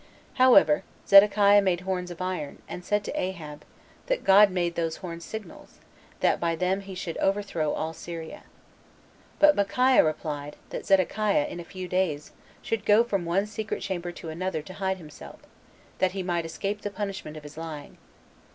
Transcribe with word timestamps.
However, 0.41 0.83
Zedekiah 1.07 1.61
made 1.61 1.81
horns 1.81 2.09
of 2.09 2.23
iron, 2.23 2.63
and 2.67 2.83
said 2.83 3.03
to 3.03 3.13
Ahab, 3.21 3.63
that 4.07 4.23
God 4.23 4.49
made 4.49 4.73
those 4.73 4.95
horns 4.95 5.23
signals, 5.23 5.77
that 6.21 6.39
by 6.39 6.55
them 6.55 6.81
he 6.81 6.95
should 6.95 7.17
overthrow 7.17 7.71
all 7.73 7.93
Syria. 7.93 8.41
But 9.37 9.55
Micaiah 9.55 10.03
replied, 10.03 10.55
that 10.71 10.87
Zedekiah, 10.87 11.45
in 11.45 11.59
a 11.59 11.63
few 11.63 11.87
days, 11.87 12.31
should 12.63 12.83
go 12.83 13.03
from 13.03 13.25
one 13.25 13.45
secret 13.45 13.83
chamber 13.83 14.11
to 14.13 14.29
another 14.29 14.63
to 14.63 14.73
hide 14.73 14.97
himself, 14.97 15.39
that 15.99 16.13
he 16.13 16.23
might 16.23 16.45
escape 16.47 16.81
the 16.81 16.89
punishment 16.89 17.37
of 17.37 17.43
his 17.43 17.55
lying. 17.55 17.99